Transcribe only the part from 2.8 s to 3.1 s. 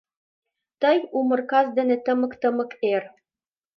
эр.